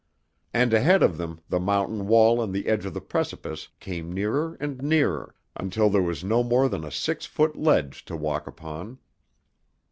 [0.51, 4.57] And ahead of them the mountain wall and the edge of the precipice came nearer
[4.59, 8.97] and nearer, until there was no more than a six foot ledge to walk upon.